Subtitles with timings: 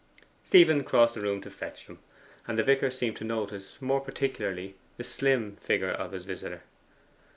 [0.43, 1.99] Stephen crossed the room to fetch them,
[2.47, 6.63] and the vicar seemed to notice more particularly the slim figure of his visitor.